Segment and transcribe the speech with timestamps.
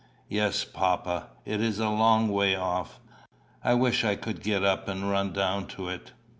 [0.29, 2.99] "Yes, papa; it is a long way off.
[3.63, 6.09] I wish I could get up and run down to it."